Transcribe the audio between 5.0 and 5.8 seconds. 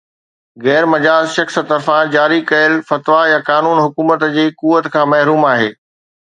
محروم آهي